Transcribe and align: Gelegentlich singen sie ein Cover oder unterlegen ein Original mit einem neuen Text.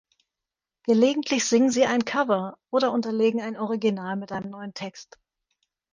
Gelegentlich 0.81 1.45
singen 1.45 1.69
sie 1.69 1.85
ein 1.85 2.05
Cover 2.05 2.57
oder 2.71 2.91
unterlegen 2.91 3.39
ein 3.39 3.55
Original 3.55 4.15
mit 4.15 4.31
einem 4.31 4.49
neuen 4.49 4.73
Text. 4.73 5.19